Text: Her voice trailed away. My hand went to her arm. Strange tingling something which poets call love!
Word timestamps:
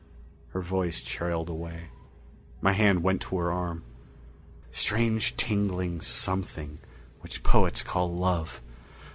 Her 0.53 0.61
voice 0.61 0.99
trailed 0.99 1.47
away. 1.47 1.89
My 2.59 2.73
hand 2.73 3.03
went 3.03 3.21
to 3.21 3.37
her 3.37 3.51
arm. 3.51 3.83
Strange 4.71 5.37
tingling 5.37 6.01
something 6.01 6.79
which 7.19 7.43
poets 7.43 7.83
call 7.83 8.11
love! 8.11 8.63